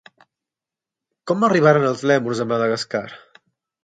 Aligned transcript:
Com 1.31 1.45
arribaren 1.47 1.85
els 1.89 2.01
lèmurs 2.13 2.41
a 2.47 2.47
Madagascar? 2.53 3.03